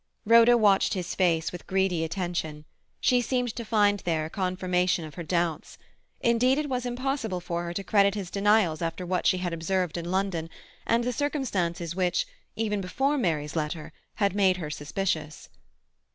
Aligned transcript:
Rhoda 0.25 0.57
watched 0.57 0.95
his 0.95 1.13
face 1.13 1.51
with 1.51 1.67
greedy 1.67 2.03
attention. 2.03 2.65
She 3.01 3.21
seemed 3.21 3.55
to 3.55 3.63
find 3.63 3.99
there 3.99 4.25
a 4.25 4.29
confirmation 4.31 5.05
of 5.05 5.13
her 5.13 5.21
doubts. 5.21 5.77
Indeed, 6.21 6.57
it 6.57 6.67
was 6.67 6.87
impossible 6.87 7.39
for 7.39 7.65
her 7.65 7.73
to 7.75 7.83
credit 7.83 8.15
his 8.15 8.31
denials 8.31 8.81
after 8.81 9.05
what 9.05 9.27
she 9.27 9.37
had 9.37 9.53
observed 9.53 9.97
in 9.99 10.09
London, 10.09 10.49
and 10.87 11.03
the 11.03 11.13
circumstances 11.13 11.93
which, 11.95 12.25
even 12.55 12.81
before 12.81 13.15
Mary's 13.19 13.55
letter, 13.55 13.93
had 14.15 14.33
made 14.33 14.57
her 14.57 14.71
suspicious. 14.71 15.49